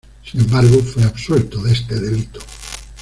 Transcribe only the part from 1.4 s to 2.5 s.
de este delito.